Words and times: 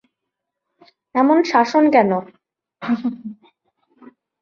এমন 1.15 1.37
শাসন 1.43 1.83
কেন? 1.93 2.11